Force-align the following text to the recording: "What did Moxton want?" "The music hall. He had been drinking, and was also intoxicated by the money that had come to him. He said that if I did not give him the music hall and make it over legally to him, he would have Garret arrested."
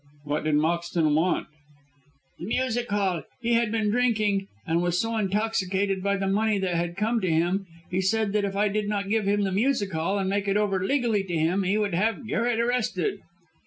"What 0.23 0.45
did 0.45 0.55
Moxton 0.55 1.13
want?" 1.13 1.45
"The 2.39 2.45
music 2.47 2.89
hall. 2.89 3.21
He 3.39 3.53
had 3.53 3.71
been 3.71 3.91
drinking, 3.91 4.47
and 4.65 4.81
was 4.81 5.05
also 5.05 5.15
intoxicated 5.17 6.01
by 6.01 6.17
the 6.17 6.25
money 6.25 6.57
that 6.57 6.73
had 6.73 6.97
come 6.97 7.21
to 7.21 7.29
him. 7.29 7.67
He 7.91 8.01
said 8.01 8.33
that 8.33 8.43
if 8.43 8.55
I 8.55 8.67
did 8.67 8.89
not 8.89 9.09
give 9.09 9.25
him 9.27 9.43
the 9.43 9.51
music 9.51 9.93
hall 9.93 10.17
and 10.17 10.27
make 10.27 10.47
it 10.47 10.57
over 10.57 10.83
legally 10.83 11.23
to 11.25 11.37
him, 11.37 11.61
he 11.61 11.77
would 11.77 11.93
have 11.93 12.25
Garret 12.25 12.59
arrested." 12.59 13.19